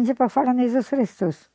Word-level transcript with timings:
będzie 0.00 0.14
pochwalony 0.14 0.62
Jezus 0.62 0.88
Chrystus. 0.88 1.50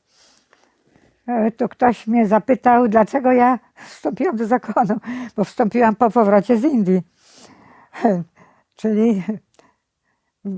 E, 1.27 1.51
Tu 1.51 1.69
ktoś 1.69 2.07
mnie 2.07 2.27
zapytał, 2.27 2.87
dlaczego 2.87 3.31
ja 3.31 3.59
wstąpiłam 3.75 4.35
do 4.35 4.45
zakonu, 4.45 4.99
bo 5.35 5.43
wstąpiłam 5.43 5.95
po 5.95 6.09
powrocie 6.09 6.57
z 6.57 6.63
Indii. 6.63 7.01
Czyli 8.79 9.23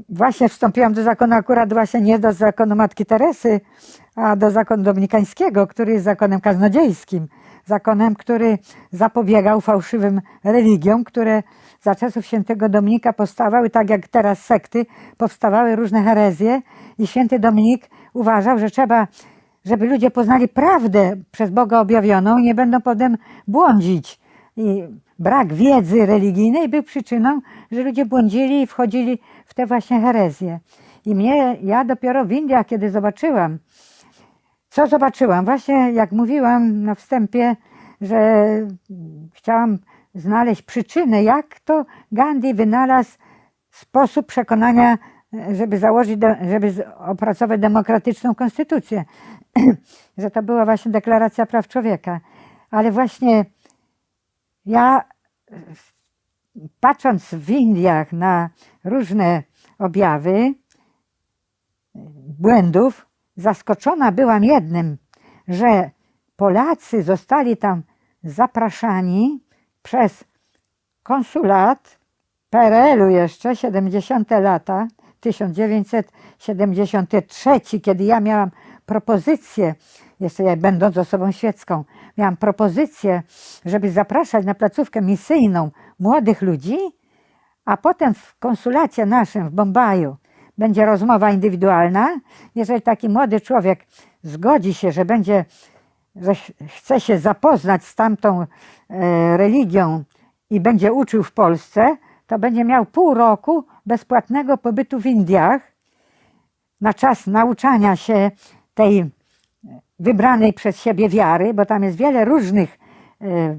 właśnie 0.09 0.50
wstąpiłam 0.50 0.94
do 0.94 1.04
zakonu 1.04 1.36
akurat 1.36 1.73
właśnie 1.73 2.02
nie 2.02 2.20
do 2.20 2.34
zakonu 2.34 2.76
Matki 2.76 3.05
Teresy, 3.05 3.62
a 4.16 4.35
do 4.35 4.52
zakonu 4.52 4.84
dominikańskiego, 4.84 5.67
który 5.67 5.94
jest 5.94 6.05
zakonem 6.05 6.41
kaznodziejskim. 6.41 7.27
Zakonem, 7.66 8.16
który 8.16 8.58
zapobiegał 8.91 9.62
fałszywym 9.62 10.22
religiom, 10.44 11.04
które 11.04 11.44
za 11.81 11.95
czasów 11.95 12.26
świętego 12.26 12.70
Dominika 12.70 13.13
powstawały, 13.13 13.70
tak 13.70 13.90
jak 13.90 14.08
teraz 14.08 14.45
sekty, 14.45 14.86
powstawały 15.17 15.76
różne 15.76 16.03
herezje 16.03 16.62
i 17.00 17.08
święty 17.08 17.40
Dominik 17.40 17.90
uważał, 18.13 18.59
że 18.59 18.70
trzeba, 18.70 19.08
żeby 19.66 19.86
ludzie 19.86 20.12
poznali 20.12 20.48
prawdę 20.48 21.16
przez 21.31 21.50
Boga 21.50 21.80
objawioną 21.80 22.38
i 22.38 22.44
nie 22.44 22.55
będą 22.55 22.81
potem 22.81 23.17
błądzić. 23.48 24.20
I 24.58 24.84
brak 25.20 25.53
wiedzy 25.53 26.05
religijnej 26.05 26.70
był 26.70 26.84
przyczyną, 26.84 27.41
że 27.72 27.84
ludzie 27.84 28.05
błądzili 28.05 28.62
i 28.62 28.67
wchodzili 28.67 29.20
w 29.45 29.53
te 29.53 29.66
właśnie 29.66 30.02
herezje. 30.02 30.59
I 31.05 31.16
mnie, 31.16 31.58
ja 31.64 31.86
dopiero 31.86 32.25
w 32.25 32.31
Indiach, 32.31 32.66
kiedy 32.66 32.89
zobaczyłam, 32.89 33.58
co 34.70 34.88
zobaczyłam? 34.88 35.45
Właśnie 35.45 35.91
jak 35.91 36.12
mówiłam 36.12 36.83
na 36.83 36.95
wstępie, 36.95 37.55
że 38.02 38.45
chciałam 39.33 39.78
znaleźć 40.18 40.62
przyczynę, 40.62 41.23
jak 41.23 41.60
to 41.60 41.86
Gandhi 42.12 42.54
wynalazł 42.54 43.18
sposób 43.72 44.26
przekonania, 44.26 44.98
żeby 45.52 45.78
założyć, 45.78 46.20
żeby 46.50 46.96
opracować 46.98 47.62
demokratyczną 47.62 48.36
konstytucję. 48.36 49.06
że 50.18 50.32
to 50.32 50.44
była 50.44 50.66
właśnie 50.66 50.92
deklaracja 50.92 51.45
praw 51.45 51.68
człowieka. 51.68 52.20
Ale 52.72 52.92
właśnie 52.92 53.45
ja 54.66 55.06
patrząc 56.80 57.34
w 57.34 57.50
Indiach 57.50 58.12
na 58.12 58.50
różne 58.84 59.44
objawy 59.80 60.54
błędów, 62.40 63.08
zaskoczona 63.36 64.12
byłam 64.12 64.44
jednym, 64.44 64.98
że 65.48 65.90
Polacy 66.36 67.04
zostali 67.04 67.58
tam 67.58 67.84
zapraszani 68.23 69.44
przez 69.88 70.23
konsulat 71.03 71.99
PRL-u 72.49 73.09
jeszcze, 73.09 73.55
70 73.55 74.31
lata, 74.31 74.88
1973, 75.19 77.59
kiedy 77.81 78.03
ja 78.03 78.19
miałam 78.19 78.52
propozycję, 78.85 79.75
jeszcze 80.19 80.43
ja 80.43 80.55
będąc 80.55 80.97
osobą 80.97 81.31
świecką, 81.31 81.83
miałam 82.17 82.38
propozycję, 82.38 83.23
żeby 83.65 83.91
zapraszać 83.91 84.45
na 84.45 84.53
placówkę 84.53 85.02
misyjną 85.02 85.71
młodych 85.99 86.41
ludzi, 86.41 86.77
a 87.65 87.77
potem 87.77 88.13
w 88.13 88.35
konsulacie 88.39 89.05
naszym 89.05 89.49
w 89.49 89.52
Bombaju 89.52 90.15
będzie 90.58 90.85
rozmowa 90.85 91.31
indywidualna. 91.31 92.19
Jeżeli 92.55 92.81
taki 92.81 93.09
młody 93.09 93.41
człowiek 93.41 93.85
zgodzi 94.23 94.73
się, 94.73 94.91
że 94.91 95.05
będzie, 95.05 95.45
że 96.22 96.36
ch- 96.36 96.52
chce 96.68 97.00
się 97.00 97.18
zapoznać 97.18 97.84
z 97.86 97.96
tamtą 97.96 98.42
e, 98.90 99.38
religią 99.38 100.04
i 100.50 100.60
będzie 100.60 100.94
uczył 100.94 101.23
w 101.23 101.32
Polsce, 101.32 101.98
to 102.28 102.39
będzie 102.39 102.64
miał 102.64 102.86
pół 102.86 103.14
roku 103.14 103.64
bezpłatnego 103.86 104.58
pobytu 104.58 105.00
w 105.00 105.06
Indiach 105.06 105.61
na 106.82 106.94
czas 106.94 107.27
nauczania 107.27 107.95
się 107.95 108.32
tej 108.73 109.10
wybranej 110.00 110.54
przez 110.54 110.82
siebie 110.82 111.10
wiary, 111.10 111.54
bo 111.54 111.66
tam 111.66 111.83
jest 111.83 111.98
wiele 111.98 112.26
różnych 112.26 112.80
e, 113.22 113.58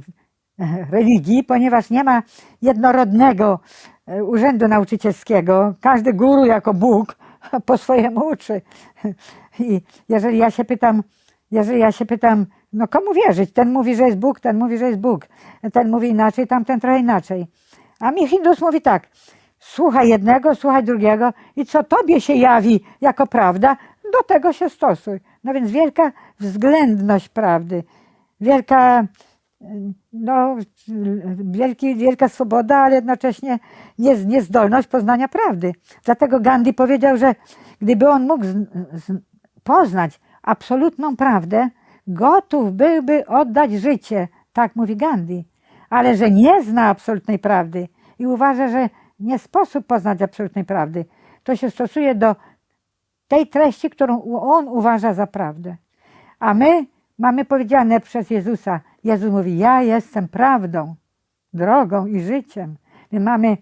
religii, 0.91 1.45
ponieważ 1.45 1.91
nie 1.91 2.05
ma 2.05 2.23
jednorodnego 2.63 3.61
e, 4.07 4.25
urzędu 4.25 4.69
nauczycielskiego. 4.69 5.75
Każdy 5.81 6.13
guru 6.13 6.45
jako 6.47 6.75
Bóg 6.75 7.17
po 7.67 7.79
swojemu 7.79 8.27
uczy. 8.27 8.61
I 9.59 9.81
jeżeli 10.09 10.39
ja 10.39 10.51
się 10.51 10.65
pytam, 10.65 11.03
jeżeli 11.51 11.81
ja 11.81 11.93
się 11.93 12.07
pytam, 12.07 12.47
no 12.73 12.89
komu 12.89 13.15
wierzyć? 13.15 13.53
Ten 13.53 13.73
mówi, 13.73 13.97
że 13.97 14.05
jest 14.05 14.19
Bóg, 14.19 14.41
ten 14.41 14.59
mówi, 14.59 14.79
że 14.79 14.87
jest 14.87 15.01
Bóg, 15.01 15.27
ten 15.73 15.91
mówi 15.91 16.09
inaczej, 16.09 16.47
tamten 16.47 16.81
trochę 16.81 16.99
inaczej. 16.99 17.47
A 18.01 18.11
mi 18.11 18.29
Hindus 18.29 18.61
mówi 18.61 18.81
tak, 18.81 19.09
słuchaj 19.59 20.09
jednego, 20.09 20.55
słuchaj 20.55 20.85
drugiego 20.85 21.33
i 21.57 21.67
co 21.67 21.85
tobie 21.85 22.21
się 22.21 22.35
jawi 22.35 22.81
jako 23.01 23.27
prawda, 23.27 23.77
do 24.13 24.23
tego 24.23 24.53
się 24.53 24.71
stosuj. 24.71 25.21
No 25.45 25.55
więc 25.55 25.71
wielka 25.71 26.13
względność 26.41 27.29
prawdy, 27.29 27.85
wielka, 28.41 29.07
no, 30.13 30.57
wielki, 31.37 31.97
wielka 31.97 32.29
swoboda, 32.29 32.77
ale 32.77 32.95
jednocześnie 32.95 33.59
niez, 33.99 34.27
niezdolność 34.27 34.89
poznania 34.89 35.29
prawdy. 35.29 35.73
Dlatego 36.05 36.41
Gandhi 36.41 36.75
powiedział, 36.75 37.17
że 37.17 37.35
gdyby 37.81 38.09
on 38.09 38.27
mógł 38.27 38.45
poznać 39.65 40.21
absolutną 40.43 41.17
prawdę, 41.17 41.69
gotów 42.07 42.73
byłby 42.73 43.27
oddać 43.27 43.73
życie. 43.73 44.29
Tak 44.53 44.77
mówi 44.77 44.97
Gandhi. 44.97 45.45
Ale 45.91 46.17
że 46.17 46.31
nie 46.31 46.63
zna 46.63 46.89
absolutnej 46.89 47.39
prawdy 47.39 47.89
i 48.19 48.27
uważa, 48.27 48.69
że 48.69 48.89
nie 49.21 49.39
sposób 49.39 49.87
poznać 49.87 50.23
absolutnej 50.23 50.65
prawdy, 50.65 51.05
to 51.45 51.57
się 51.57 51.71
stosuje 51.71 52.15
do 52.15 52.37
tej 53.29 53.47
treści, 53.47 53.91
którą 53.91 54.23
on 54.41 54.69
uważa 54.69 55.15
za 55.15 55.27
prawdę. 55.27 55.77
A 56.39 56.55
my 56.55 56.87
mamy 57.19 57.45
powiedziane 57.45 58.01
przez 58.01 58.31
Jezusa, 58.31 58.81
Jezus 59.05 59.31
mówi, 59.31 59.59
ja 59.59 59.83
jestem 59.83 60.29
prawdą, 60.29 60.95
drogą 61.53 62.07
i 62.07 62.21
życiem. 62.21 62.77
My 63.13 63.21
mamy, 63.21 63.57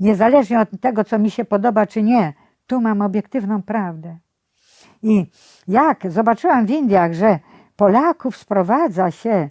niezależnie 0.00 0.60
od 0.60 0.68
tego, 0.80 1.04
co 1.04 1.18
mi 1.18 1.30
się 1.30 1.44
podoba 1.44 1.86
czy 1.86 2.02
nie, 2.02 2.32
tu 2.66 2.80
mam 2.80 3.02
obiektywną 3.02 3.62
prawdę. 3.62 4.18
I 5.02 5.26
jak 5.68 6.10
zobaczyłam 6.10 6.66
w 6.66 6.70
Indiach, 6.70 7.12
że 7.12 7.38
Polaków 7.76 8.36
sprowadza 8.36 9.10
się, 9.10 9.50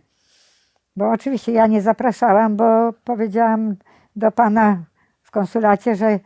bo 0.95 1.11
oczywiście 1.11 1.51
ja 1.51 1.67
nie 1.67 1.81
zapraszałam, 1.81 2.55
bo 2.55 2.93
powiedziałam 3.03 3.75
do 4.15 4.31
pana 4.31 4.83
w 5.21 5.31
konsulacie, 5.31 5.95
że, 5.95 6.19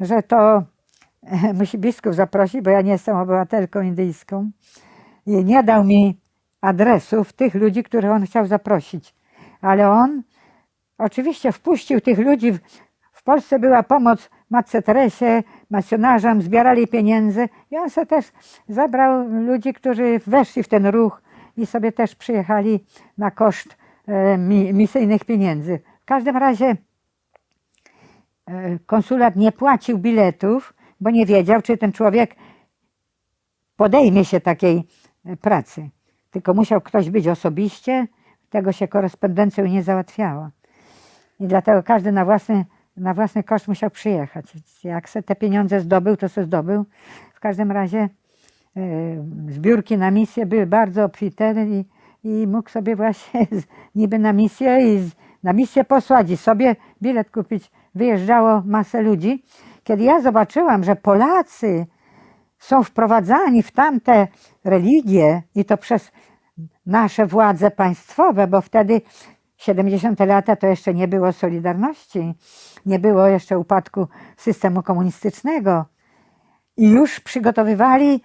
że 0.00 0.22
to 0.22 0.62
musi 1.58 1.78
biskup 1.78 2.14
zaprosić, 2.14 2.60
bo 2.60 2.70
ja 2.70 2.80
nie 2.80 2.92
jestem 2.92 3.16
obywatelką 3.16 3.80
indyjską. 3.80 4.50
I 5.26 5.44
nie 5.44 5.62
dał 5.62 5.84
mi 5.84 6.20
adresów 6.60 7.32
tych 7.32 7.54
ludzi, 7.54 7.82
których 7.82 8.10
on 8.10 8.26
chciał 8.26 8.46
zaprosić. 8.46 9.14
Ale 9.60 9.90
on 9.90 10.22
oczywiście 10.98 11.52
wpuścił 11.52 12.00
tych 12.00 12.18
ludzi. 12.18 12.52
W, 13.12 13.22
Polsce 13.24 13.58
była 13.58 13.82
pomoc 13.82 14.30
Matce 14.50 14.82
Teresie, 14.82 15.42
misjonarzom, 15.72 16.42
zbierali 16.42 16.88
pieniądze 16.88 17.48
i 17.70 17.76
on 17.76 17.90
sobie 17.90 18.06
też 18.06 18.32
zabrał 18.68 19.28
ludzi, 19.28 19.72
którzy 19.72 20.20
weszli 20.26 20.62
w 20.62 20.68
ten 20.68 20.86
ruch 20.86 21.22
i 21.56 21.66
sobie 21.66 21.92
też 21.92 22.14
przyjechali 22.14 22.84
na 23.18 23.30
koszt 23.30 23.76
e, 24.06 24.38
mi, 24.38 24.72
misyjnych 24.74 25.24
pieniędzy. 25.24 25.80
W 26.02 26.04
każdym 26.04 26.36
razie 26.36 26.76
e, 28.46 28.78
konsulat 28.86 29.36
nie 29.36 29.52
płacił 29.52 29.98
biletów, 29.98 30.74
bo 31.00 31.10
nie 31.10 31.26
wiedział, 31.26 31.62
czy 31.62 31.76
ten 31.76 31.92
człowiek 31.92 32.36
podejmie 33.76 34.24
się 34.24 34.40
takiej 34.40 34.82
e, 35.24 35.36
pracy. 35.36 35.90
Tylko 36.30 36.54
musiał 36.54 36.80
ktoś 36.80 37.10
być 37.10 37.28
osobiście, 37.28 38.06
tego 38.50 38.72
się 38.72 38.88
korespondencją 38.88 39.66
nie 39.66 39.82
załatwiało. 39.82 40.48
I 41.40 41.46
dlatego 41.46 41.82
każdy 41.82 42.12
na 42.12 42.24
własny, 42.24 42.64
na 42.96 43.14
własny 43.14 43.42
koszt 43.42 43.68
musiał 43.68 43.90
przyjechać. 43.90 44.52
Jak 44.84 45.08
se 45.08 45.22
te 45.22 45.36
pieniądze 45.36 45.80
zdobył, 45.80 46.16
to 46.16 46.28
se 46.28 46.44
zdobył. 46.44 46.84
W 47.34 47.40
każdym 47.40 47.72
razie 47.72 47.98
e, 47.98 48.08
zbiórki 49.48 49.98
na 49.98 50.10
misję 50.10 50.46
były 50.46 50.66
bardzo 50.66 51.04
obfite 51.04 51.54
i, 51.68 51.84
i 52.24 52.46
mógł 52.46 52.70
sobie 52.70 52.96
właśnie 52.96 53.46
z, 53.60 53.64
niby 53.94 54.18
na 54.18 54.32
misję 54.32 54.94
i 54.94 54.98
z, 54.98 55.12
na 55.42 55.52
misję 55.52 55.84
posłać 55.84 56.30
i 56.30 56.36
sobie 56.36 56.76
bilet 57.02 57.30
kupić. 57.30 57.70
Wyjeżdżało 57.94 58.62
masę 58.66 59.02
ludzi. 59.02 59.44
Kiedy 59.84 60.02
ja 60.02 60.20
zobaczyłam, 60.20 60.84
że 60.84 60.96
Polacy 60.96 61.86
są 62.58 62.82
wprowadzani 62.82 63.62
w 63.62 63.70
tamte 63.70 64.28
religie 64.64 65.42
i 65.54 65.64
to 65.64 65.76
przez 65.76 66.12
nasze 66.86 67.26
władze 67.26 67.70
państwowe, 67.70 68.46
bo 68.46 68.60
wtedy 68.60 69.00
70 69.62 70.20
lata 70.20 70.56
to 70.56 70.66
jeszcze 70.66 70.94
nie 70.94 71.08
było 71.08 71.32
Solidarności, 71.32 72.34
nie 72.86 72.98
było 72.98 73.26
jeszcze 73.26 73.58
upadku 73.58 74.08
systemu 74.36 74.82
komunistycznego 74.82 75.84
i 76.76 76.90
już 76.90 77.20
przygotowywali 77.20 78.20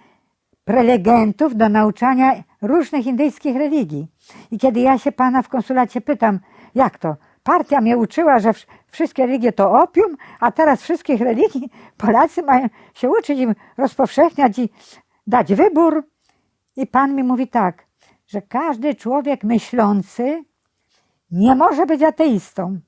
prelegentów 0.64 1.56
do 1.56 1.68
nauczania 1.68 2.32
różnych 2.62 3.06
indyjskich 3.06 3.56
religii. 3.56 4.08
I 4.50 4.58
kiedy 4.58 4.80
ja 4.80 4.98
się 4.98 5.12
pana 5.12 5.42
w 5.42 5.48
konsulacie 5.48 6.00
pytam, 6.00 6.40
jak 6.74 6.98
to? 6.98 7.16
Partia 7.42 7.80
mnie 7.80 7.96
uczyła, 7.98 8.38
że 8.38 8.50
wsz- 8.50 8.66
wszystkie 8.90 9.26
religie 9.26 9.52
to 9.52 9.82
opium, 9.82 10.16
a 10.40 10.52
teraz 10.52 10.82
wszystkich 10.82 11.20
religii 11.20 11.70
Polacy 11.96 12.42
mają 12.42 12.68
się 12.94 13.10
uczyć 13.10 13.38
i 13.38 13.46
rozpowszechniać 13.76 14.58
i 14.58 14.68
dać 15.26 15.54
wybór 15.54 16.04
i 16.76 16.86
Pan 16.86 17.14
mi 17.14 17.22
mówi 17.22 17.48
tak, 17.48 17.86
że 18.26 18.42
każdy 18.42 18.94
człowiek 18.94 19.44
myślący 19.44 20.44
nie 21.30 21.54
może 21.54 21.86
być 21.86 22.02
ateistą, 22.02 22.80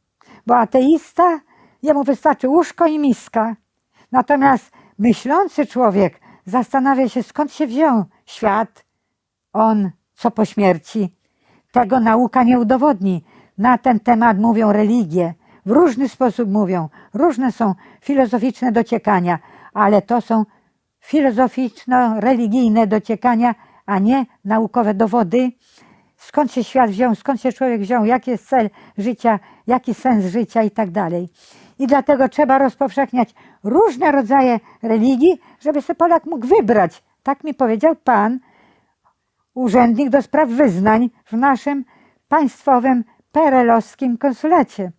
bo 0.47 0.57
ateista, 0.57 1.41
jemu 1.83 2.05
wystarczy 2.05 2.49
łóżko 2.49 2.87
i 2.87 2.99
miska. 2.99 3.57
Natomiast 4.13 4.73
myślący 4.99 5.67
człowiek 5.67 6.21
zastanawia 6.47 7.09
się, 7.09 7.23
skąd 7.23 7.53
się 7.53 7.67
wziął 7.67 8.05
świat, 8.27 8.85
on, 9.53 9.91
co 10.15 10.31
po 10.31 10.45
śmierci. 10.45 11.17
Tego 11.73 12.01
nauka 12.01 12.43
nie 12.43 12.59
udowodni. 12.61 13.25
Na 13.59 13.79
ten 13.79 14.01
temat 14.01 14.39
mówią 14.39 14.73
religie. 14.73 15.35
W 15.67 15.71
różny 15.71 16.09
sposób 16.09 16.51
mówią. 16.51 16.89
Różne 17.15 17.53
są 17.53 17.75
filozoficzne 18.01 18.73
dociekania, 18.73 19.39
ale 19.75 20.03
to 20.03 20.21
są 20.21 20.45
filozoficzno-religijne 21.01 22.87
dociekania, 22.87 23.55
a 23.87 23.99
nie 23.99 24.27
naukowe 24.45 24.95
dowody. 24.95 25.53
Skąd 26.31 26.53
się 26.53 26.65
świat 26.65 26.91
wziął, 26.91 27.15
skąd 27.15 27.41
się 27.41 27.53
człowiek 27.53 27.81
wziął, 27.81 28.05
jaki 28.05 28.31
jest 28.31 28.49
cel 28.49 28.71
życia, 28.99 29.39
jaki 29.67 29.95
sens 29.95 30.25
życia 30.25 30.63
i 30.63 30.71
tak 30.71 30.91
dalej. 30.91 31.29
I 31.79 31.87
dlatego 31.87 32.29
trzeba 32.29 32.59
rozpowszechniać 32.59 33.35
różne 33.65 34.13
rodzaje 34.13 34.61
religii, 34.83 35.41
żeby 35.61 35.83
sobie 35.83 35.97
Polak 35.97 36.25
mógł 36.25 36.47
wybrać. 36.47 37.03
Tak 37.23 37.45
mi 37.45 37.55
powiedział 37.55 37.97
Pan, 37.97 38.39
urzędnik 39.55 40.11
do 40.11 40.23
spraw 40.23 40.49
wyznań 40.49 41.11
w 41.25 41.33
naszym 41.33 41.85
państwowym 42.29 43.05
perelowskim 43.33 44.19
konsulacie. 44.19 44.93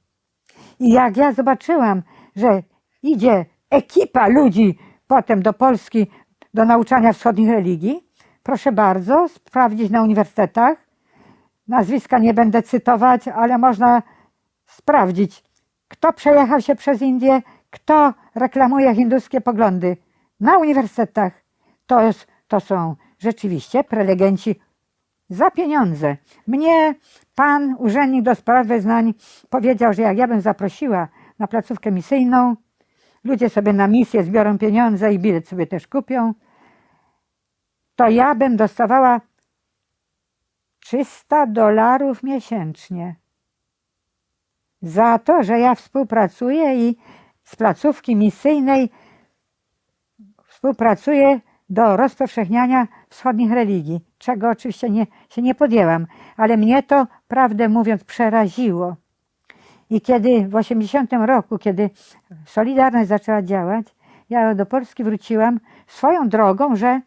I 0.79 0.89
jak 0.89 1.17
ja 1.17 1.31
zobaczyłam, 1.31 2.01
że 2.35 2.63
idzie 3.03 3.45
ekipa 3.69 4.27
ludzi 4.27 4.77
potem 5.07 5.41
do 5.41 5.53
Polski 5.53 6.07
do 6.53 6.65
nauczania 6.65 7.13
wschodnich 7.13 7.49
religii, 7.49 8.07
proszę 8.43 8.71
bardzo, 8.71 9.27
sprawdzić 9.29 9.91
na 9.91 10.03
uniwersytetach. 10.03 10.90
Nazwiska 11.71 12.19
nie 12.19 12.33
będę 12.33 12.63
cytować, 12.63 13.27
ale 13.27 13.57
można 13.57 14.03
sprawdzić, 14.65 15.43
kto 15.87 16.13
przejechał 16.13 16.61
się 16.61 16.75
przez 16.75 17.01
Indię, 17.01 17.41
kto 17.69 18.13
reklamuje 18.35 18.95
hinduskie 18.95 19.41
poglądy 19.41 19.97
na 20.39 20.57
uniwersytetach. 20.57 21.33
To, 21.87 22.01
jest, 22.01 22.27
to 22.47 22.59
są 22.59 22.95
rzeczywiście 23.19 23.83
prelegenci 23.83 24.59
za 25.29 25.51
pieniądze. 25.51 26.17
Mnie 26.47 26.95
pan 27.35 27.75
urzędnik 27.79 28.23
do 28.23 28.35
spraw 28.35 28.67
wyznań 28.67 29.13
powiedział, 29.49 29.93
że 29.93 30.01
jak 30.01 30.17
ja 30.17 30.27
bym 30.27 30.41
zaprosiła 30.41 31.07
na 31.39 31.47
placówkę 31.47 31.91
misyjną, 31.91 32.55
ludzie 33.23 33.49
sobie 33.49 33.73
na 33.73 33.87
misję 33.87 34.23
zbiorą 34.23 34.57
pieniądze 34.57 35.13
i 35.13 35.19
bilet 35.19 35.47
sobie 35.47 35.67
też 35.67 35.87
kupią, 35.87 36.33
to 37.95 38.09
ja 38.09 38.35
bym 38.35 38.57
dostawała 38.57 39.21
300 40.81 41.47
dolarów 41.47 42.23
miesięcznie. 42.23 43.15
Za 44.81 45.19
to, 45.19 45.43
że 45.43 45.59
ja 45.59 45.75
współpracuję 45.75 46.89
i 46.89 46.97
z 47.43 47.55
placówki 47.55 48.15
misyjnej 48.15 48.89
współpracuję 50.47 51.39
do 51.69 51.97
rozpowszechniania 51.97 52.87
wschodnich 53.09 53.51
religii, 53.51 54.01
czego 54.17 54.49
oczywiście 54.49 54.89
nie, 54.89 55.07
się 55.29 55.41
nie 55.41 55.55
podjęłam, 55.55 56.07
ale 56.37 56.57
mnie 56.57 56.83
to, 56.83 57.07
prawdę 57.27 57.69
mówiąc, 57.69 58.03
przeraziło. 58.03 58.95
I 59.89 60.01
kiedy 60.01 60.47
w 60.47 60.55
80 60.55 61.13
roku, 61.13 61.57
kiedy 61.57 61.89
Solidarność 62.45 63.09
zaczęła 63.09 63.41
działać, 63.41 63.87
ja 64.29 64.55
do 64.55 64.65
Polski 64.65 65.03
wróciłam 65.03 65.59
swoją 65.87 66.29
drogą, 66.29 66.75
że 66.75 67.01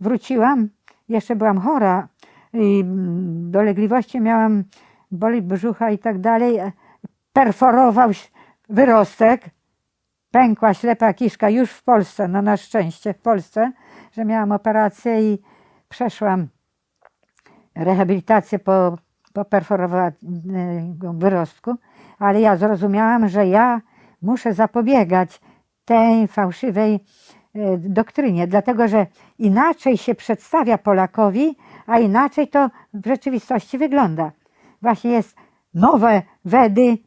wróciłam, 0.00 0.68
jeszcze 1.08 1.36
byłam 1.36 1.58
chora 1.58 2.08
i 2.52 2.84
dolegliwości 3.50 4.20
miałam, 4.20 4.64
boli 5.10 5.42
brzucha 5.42 5.90
i 5.90 5.98
tak 5.98 6.18
dalej, 6.18 6.58
perforował 7.32 8.10
wyrostek, 8.68 9.50
pękła 10.30 10.74
ślepa 10.74 11.12
kiszka 11.12 11.50
już 11.50 11.70
w 11.70 11.82
Polsce, 11.82 12.28
no 12.28 12.42
na 12.42 12.56
szczęście 12.56 13.14
w 13.14 13.18
Polsce, 13.18 13.72
że 14.12 14.24
miałam 14.24 14.52
operację 14.52 15.32
i 15.32 15.38
przeszłam 15.88 16.48
rehabilitację 17.74 18.58
po, 18.58 18.98
po 19.32 19.44
perforowanym 19.44 21.18
wyrostku, 21.18 21.74
ale 22.18 22.40
ja 22.40 22.56
zrozumiałam, 22.56 23.28
że 23.28 23.46
ja 23.46 23.80
muszę 24.22 24.54
zapobiegać 24.54 25.40
tej 25.84 26.28
fałszywej 26.28 27.00
doktrynie, 27.78 28.46
dlatego 28.46 28.88
że 28.88 29.06
inaczej 29.38 29.96
się 29.96 30.14
przedstawia 30.14 30.78
Polakowi, 30.78 31.56
a 31.86 31.98
inaczej 31.98 32.48
to 32.48 32.70
w 32.94 33.06
rzeczywistości 33.06 33.78
wygląda. 33.78 34.32
Właśnie 34.82 35.10
jest 35.10 35.36
nowe 35.74 36.22
Wedy, 36.44 36.98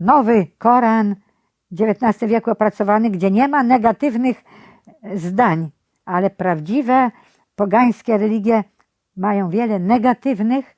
nowy 0.00 0.46
Koran, 0.58 1.16
XIX 1.72 2.30
wieku 2.30 2.50
opracowany, 2.50 3.10
gdzie 3.10 3.30
nie 3.30 3.48
ma 3.48 3.62
negatywnych 3.62 4.44
zdań, 5.14 5.70
ale 6.04 6.30
prawdziwe 6.30 7.10
pogańskie 7.56 8.18
religie 8.18 8.64
mają 9.16 9.50
wiele 9.50 9.78
negatywnych, 9.78 10.76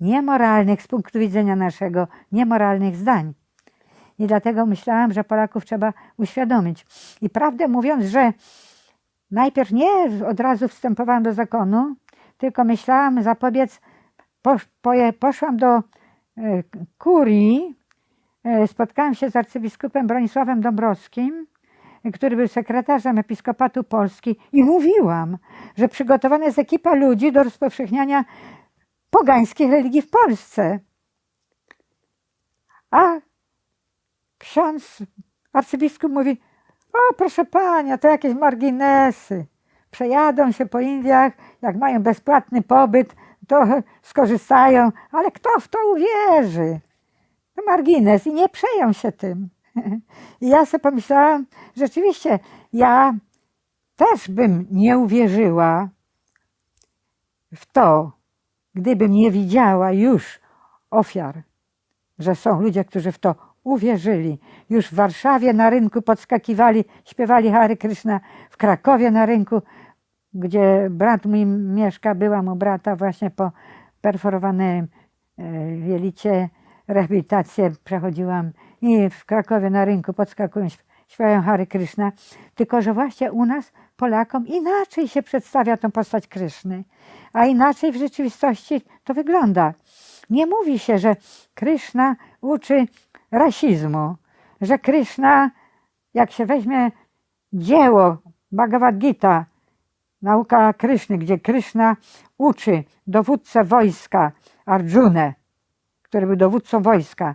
niemoralnych 0.00 0.82
z 0.82 0.88
punktu 0.88 1.18
widzenia 1.18 1.56
naszego, 1.56 2.08
niemoralnych 2.32 2.96
zdań. 2.96 3.34
I 4.18 4.26
dlatego 4.26 4.66
myślałam, 4.66 5.12
że 5.12 5.24
Polaków 5.24 5.64
trzeba 5.64 5.92
uświadomić. 6.16 6.86
I 7.20 7.30
prawdę 7.30 7.68
mówiąc, 7.68 8.04
że 8.04 8.32
najpierw 9.30 9.70
nie 9.70 9.90
od 10.26 10.40
razu 10.40 10.68
wstępowałam 10.68 11.22
do 11.22 11.32
zakonu, 11.32 11.96
tylko 12.38 12.64
myślałam 12.64 13.22
zapobiec, 13.22 13.80
posz, 14.42 14.68
poszłam 15.18 15.56
do 15.56 15.66
e, 15.76 15.82
kurii, 16.98 17.76
e, 18.44 18.68
spotkałam 18.68 19.14
się 19.14 19.30
z 19.30 19.36
arcybiskupem 19.36 20.06
Bronisławem 20.06 20.60
Dąbrowskim, 20.60 21.46
który 22.14 22.36
był 22.36 22.48
sekretarzem 22.48 23.18
Episkopatu 23.18 23.84
Polski 23.84 24.36
i 24.52 24.64
mówiłam, 24.64 25.38
że 25.76 25.88
przygotowana 25.88 26.44
jest 26.44 26.58
ekipa 26.58 26.94
ludzi 26.94 27.32
do 27.32 27.42
rozpowszechniania 27.42 28.24
pogańskich 29.10 29.70
religii 29.70 30.02
w 30.02 30.10
Polsce. 30.10 30.78
A 32.90 33.20
ksiądz 34.38 35.02
arcybiskup 35.52 36.12
mówi, 36.12 36.40
o 36.92 37.14
proszę 37.14 37.44
Pania, 37.44 37.98
to 37.98 38.08
jakieś 38.08 38.34
marginesy. 38.34 39.46
Przejadą 39.90 40.52
się 40.52 40.66
po 40.66 40.80
Indiach, 40.80 41.32
jak 41.62 41.76
mają 41.76 42.02
bezpłatny 42.02 42.62
pobyt, 42.62 43.16
to 43.48 43.64
skorzystają, 44.02 44.92
ale 45.12 45.30
kto 45.30 45.60
w 45.60 45.68
to 45.68 45.78
uwierzy? 45.92 46.80
To 47.54 47.62
margines 47.66 48.26
i 48.26 48.32
nie 48.32 48.48
przeją 48.48 48.92
się 48.92 49.12
tym. 49.12 49.48
I 50.40 50.48
ja 50.48 50.66
sobie 50.66 50.82
pomyślałam, 50.82 51.46
rzeczywiście, 51.76 52.38
ja 52.72 53.14
też 53.96 54.30
bym 54.30 54.66
nie 54.70 54.98
uwierzyła 54.98 55.88
w 57.54 57.66
to, 57.66 58.12
gdybym 58.74 59.12
nie 59.12 59.30
widziała 59.30 59.92
już 59.92 60.40
ofiar, 60.90 61.42
że 62.18 62.34
są 62.34 62.60
ludzie, 62.60 62.84
którzy 62.84 63.12
w 63.12 63.18
to 63.18 63.34
uwierzyli. 63.68 64.38
Już 64.70 64.86
w 64.86 64.94
Warszawie 64.94 65.52
na 65.52 65.70
rynku 65.70 66.02
podskakiwali, 66.02 66.84
śpiewali 67.04 67.50
Hary 67.50 67.76
Krishna, 67.76 68.20
w 68.50 68.56
Krakowie 68.56 69.10
na 69.10 69.26
rynku, 69.26 69.62
gdzie 70.34 70.88
brat 70.90 71.24
mój 71.24 71.46
mieszka, 71.46 72.14
byłam 72.14 72.48
u 72.48 72.56
brata 72.56 72.96
właśnie 72.96 73.30
po 73.30 73.52
perforowanym 74.00 74.88
e, 75.38 75.42
jelicie, 75.76 76.48
rehabilitację 76.88 77.70
przechodziłam 77.84 78.50
i 78.80 79.10
w 79.10 79.24
Krakowie 79.24 79.70
na 79.70 79.84
rynku 79.84 80.12
podskakują, 80.12 80.66
śpiewają 81.08 81.42
Hary 81.42 81.66
Krishna, 81.66 82.12
tylko 82.54 82.82
że 82.82 82.94
właśnie 82.94 83.32
u 83.32 83.44
nas 83.44 83.72
Polakom 83.96 84.46
inaczej 84.46 85.08
się 85.08 85.22
przedstawia 85.22 85.76
tą 85.76 85.90
postać 85.90 86.26
Kryszny, 86.26 86.84
a 87.32 87.46
inaczej 87.46 87.92
w 87.92 87.96
rzeczywistości 87.96 88.82
to 89.04 89.14
wygląda. 89.14 89.74
Nie 90.30 90.46
mówi 90.46 90.78
się, 90.78 90.98
że 90.98 91.16
Kryszna 91.54 92.16
uczy 92.40 92.86
rasizmu, 93.30 94.16
że 94.60 94.78
Kryszna, 94.78 95.50
jak 96.14 96.30
się 96.30 96.46
weźmie 96.46 96.90
dzieło 97.52 98.16
Bhagavad 98.52 98.98
Gita, 98.98 99.44
nauka 100.22 100.72
Kryszny, 100.72 101.18
gdzie 101.18 101.38
Kryszna 101.38 101.96
uczy 102.38 102.84
dowódcę 103.06 103.64
wojska 103.64 104.32
Arjunę, 104.66 105.34
który 106.02 106.26
był 106.26 106.36
dowódcą 106.36 106.82
wojska 106.82 107.34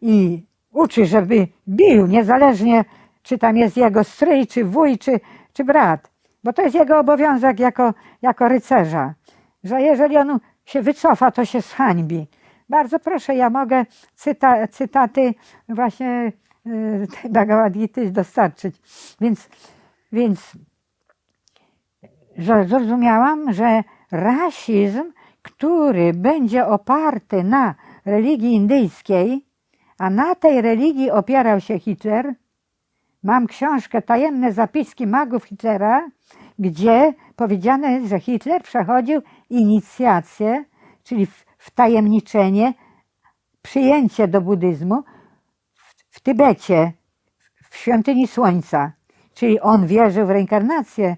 i 0.00 0.42
uczy, 0.72 1.06
żeby 1.06 1.48
bił, 1.68 2.06
niezależnie 2.06 2.84
czy 3.28 3.38
tam 3.38 3.56
jest 3.56 3.76
jego 3.76 4.04
stryj, 4.04 4.46
czy 4.46 4.64
wuj, 4.64 4.98
czy, 4.98 5.20
czy 5.52 5.64
brat, 5.64 6.10
bo 6.44 6.52
to 6.52 6.62
jest 6.62 6.74
jego 6.74 6.98
obowiązek 6.98 7.60
jako, 7.60 7.94
jako 8.22 8.48
rycerza, 8.48 9.14
że 9.64 9.82
jeżeli 9.82 10.16
on 10.16 10.40
się 10.64 10.82
wycofa, 10.82 11.30
to 11.30 11.44
się 11.44 11.60
zhańbi. 11.60 12.26
Bardzo 12.68 12.98
proszę, 12.98 13.34
ja 13.34 13.50
mogę 13.50 13.86
cyta, 14.14 14.68
cytaty 14.68 15.34
właśnie 15.68 16.32
tej 17.22 17.30
Bhagavad 17.30 17.72
Gita 17.72 18.00
dostarczyć. 18.04 18.76
Więc, 19.20 19.48
więc 20.12 20.52
zrozumiałam, 22.66 23.52
że 23.52 23.82
rasizm, 24.10 25.12
który 25.42 26.12
będzie 26.12 26.66
oparty 26.66 27.44
na 27.44 27.74
religii 28.04 28.54
indyjskiej, 28.54 29.46
a 29.98 30.10
na 30.10 30.34
tej 30.34 30.62
religii 30.62 31.10
opierał 31.10 31.60
się 31.60 31.78
Hitler, 31.78 32.34
mam 33.22 33.46
książkę 33.46 34.02
Tajemne 34.02 34.52
zapiski 34.52 35.06
magów 35.06 35.44
Hitlera, 35.44 36.08
gdzie 36.58 37.14
powiedziane 37.36 37.92
jest, 37.92 38.08
że 38.08 38.20
Hitler 38.20 38.62
przechodził 38.62 39.22
inicjację, 39.50 40.64
czyli 41.04 41.26
w- 41.26 41.47
wtajemniczenie, 41.58 42.74
przyjęcie 43.62 44.28
do 44.28 44.40
buddyzmu 44.40 45.02
w, 46.10 46.20
Tybecie, 46.20 46.92
w 47.70 47.76
świątyni 47.76 48.26
Słońca. 48.26 48.92
Czyli 49.34 49.60
on 49.60 49.86
wierzył 49.86 50.26
w 50.26 50.30
reinkarnację, 50.30 51.16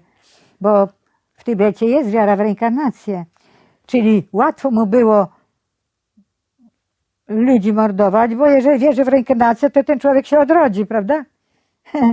bo 0.61 0.87
w 1.33 1.43
Tybecie 1.43 1.85
jest 1.85 2.09
wiara 2.09 2.35
w 2.35 2.39
reinkarnację. 2.39 3.25
Czyli 3.85 4.27
łatwo 4.33 4.71
mu 4.71 4.87
było 4.87 5.27
ludzi 7.27 7.73
mordować, 7.73 8.35
bo 8.35 8.47
jeżeli 8.47 8.79
wierzy 8.79 9.03
w 9.03 9.07
reinkarnację, 9.07 9.69
to 9.69 9.83
ten 9.83 9.99
człowiek 9.99 10.25
się 10.25 10.39
odrodzi, 10.39 10.85
prawda? 10.85 11.25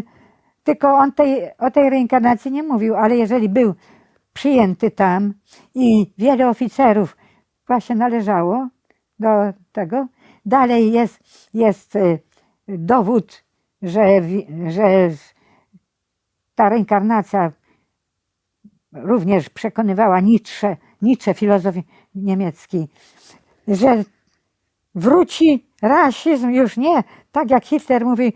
Tylko 0.65 0.95
on 0.95 1.13
tej, 1.13 1.57
o 1.59 1.71
tej 1.71 1.91
reinkarnacji 1.91 2.53
nie 2.53 2.63
mówił, 2.63 2.97
ale 2.97 3.17
jeżeli 3.17 3.49
był 3.49 3.75
przyjęty 4.33 4.91
tam 4.91 5.35
i 5.75 6.13
wiele 6.19 6.49
oficerów 6.49 7.17
właśnie 7.69 7.97
należało 7.97 8.69
do 9.19 9.29
tego, 9.73 10.07
dalej 10.47 10.93
jest, 10.93 11.21
jest 11.55 11.97
y, 11.97 12.21
dowód, 12.69 13.45
że, 13.83 14.23
że 14.69 15.11
ta 16.55 16.69
reinkarnacja 16.69 17.53
również 18.93 19.49
przekonywała 19.49 20.21
Nietzsche, 20.21 20.77
Nietzsche 21.03 21.35
filozof 21.35 21.75
niemiecki, 22.15 22.89
że 23.69 24.05
wróci 24.95 25.67
rasizm 25.83 26.51
już 26.51 26.77
nie 26.77 27.03
tak 27.33 27.51
jak 27.51 27.65
Hitler 27.65 28.05
mówi, 28.05 28.33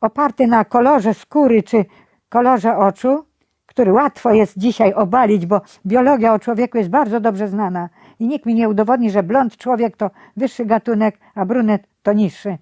oparty 0.00 0.46
na 0.46 0.64
kolorze 0.64 1.14
skóry 1.14 1.62
czy 1.62 1.84
kolorze 2.28 2.76
oczu, 2.76 3.24
który 3.66 3.92
łatwo 3.92 4.32
jest 4.32 4.58
dzisiaj 4.58 4.94
obalić, 4.94 5.46
bo 5.46 5.60
biologia 5.86 6.34
o 6.34 6.38
człowieku 6.38 6.78
jest 6.78 6.90
bardzo 6.90 7.20
dobrze 7.20 7.48
znana 7.48 7.88
i 8.18 8.26
nikt 8.26 8.46
mi 8.46 8.54
nie 8.54 8.68
udowodni, 8.68 9.10
że 9.10 9.22
blond 9.22 9.56
człowiek 9.56 9.96
to 9.96 10.10
wyższy 10.36 10.64
gatunek, 10.64 11.18
a 11.34 11.44
brunet 11.44 11.86
to 12.02 12.12
niższy. 12.12 12.58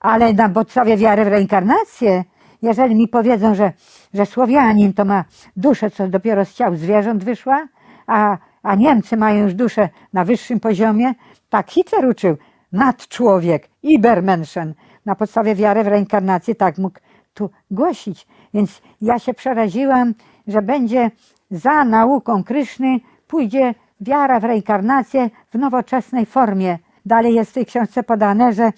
Ale 0.00 0.32
na 0.32 0.48
podstawie 0.48 0.96
wiary 0.96 1.24
w 1.24 1.28
reinkarnację, 1.28 2.24
jeżeli 2.62 2.94
mi 2.94 3.08
powiedzą, 3.08 3.54
że, 3.54 3.72
że 4.14 4.26
Słowianin 4.26 4.92
to 4.92 5.04
ma 5.04 5.24
duszę, 5.56 5.90
co 5.90 6.08
dopiero 6.08 6.44
z 6.44 6.54
ciał 6.54 6.76
zwierząt 6.76 7.24
wyszła, 7.24 7.68
a, 8.06 8.38
a 8.62 8.74
Niemcy 8.74 9.16
mają 9.16 9.44
już 9.44 9.54
duszę 9.54 9.88
na 10.12 10.24
wyższym 10.24 10.60
poziomie, 10.60 11.14
tak 11.48 11.70
Hitler 11.70 12.06
uczył, 12.06 12.36
nadczłowiek, 12.72 13.68
Ibermenschen, 13.82 14.74
na 15.06 15.14
podstawie 15.14 15.54
wiary 15.54 15.84
w 15.84 15.86
reinkarnację, 15.86 16.54
tak 16.54 16.78
mógł 16.78 16.98
tu 17.34 17.50
głosić. 17.70 18.26
Więc 18.54 18.82
ja 19.00 19.18
się 19.18 19.34
przeraziłam, 19.34 20.14
że 20.46 20.62
będzie 20.62 21.10
za 21.50 21.84
nauką 21.84 22.44
Kryszny 22.44 23.00
pójdzie 23.26 23.74
wiara 24.00 24.40
w 24.40 24.44
reinkarnację 24.44 25.30
w 25.50 25.58
nowoczesnej 25.58 26.26
formie. 26.26 26.78
Dalej 27.06 27.34
jest 27.34 27.50
w 27.50 27.54
tej 27.54 27.66
książce 27.66 28.02
podane, 28.02 28.52
że, 28.52 28.72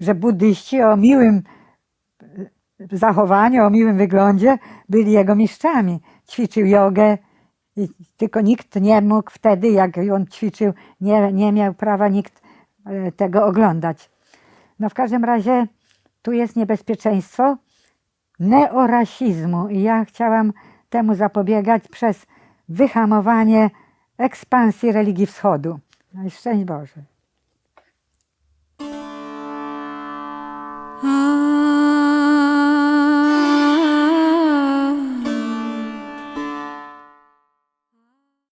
że 0.00 0.14
buddyści 0.14 0.82
o 0.82 0.96
miłym 0.96 1.42
zachowaniu, 2.92 3.64
o 3.64 3.70
miłym 3.70 3.96
wyglądzie 3.96 4.58
byli 4.88 5.12
jego 5.12 5.34
mistrzami. 5.34 6.00
Ćwiczył 6.30 6.66
jogę, 6.66 7.18
tylko 8.16 8.40
nikt 8.40 8.80
nie 8.80 9.00
mógł 9.00 9.30
wtedy, 9.30 9.68
jak 9.68 9.90
on 10.14 10.26
ćwiczył, 10.26 10.72
nie, 11.00 11.32
nie 11.32 11.52
miał 11.52 11.74
prawa 11.74 12.08
nikt 12.08 12.42
e, 12.86 13.12
tego 13.12 13.46
oglądać. 13.46 14.10
No 14.78 14.88
w 14.88 14.94
każdym 14.94 15.24
razie 15.24 15.66
tu 16.22 16.32
jest 16.32 16.56
niebezpieczeństwo 16.56 17.56
neorasizmu 18.40 19.68
i 19.68 19.82
ja 19.82 20.04
chciałam 20.04 20.52
temu 20.90 21.14
zapobiegać 21.14 21.88
przez 21.88 22.26
wyhamowanie 22.68 23.70
ekspansji 24.18 24.92
religii 24.92 25.26
wschodu. 25.26 25.78
No 26.14 26.24
i 26.24 26.30
szczęść 26.30 26.64
Boże. 26.64 27.13